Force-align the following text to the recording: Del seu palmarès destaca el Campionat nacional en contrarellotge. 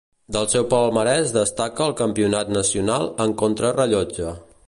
Del 0.35 0.45
seu 0.53 0.63
palmarès 0.69 1.33
destaca 1.35 1.85
el 1.89 1.93
Campionat 2.01 2.51
nacional 2.59 3.07
en 3.27 3.39
contrarellotge. 3.45 4.35